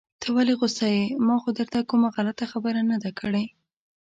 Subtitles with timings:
[0.21, 3.45] ته ولې غوسه يې؟ ما خو درته کومه غلطه خبره نده کړي.